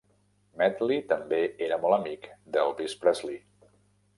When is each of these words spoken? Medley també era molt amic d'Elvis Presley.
Medley 0.61 1.03
també 1.11 1.41
era 1.67 1.79
molt 1.83 1.99
amic 1.99 2.25
d'Elvis 2.57 2.99
Presley. 3.05 3.39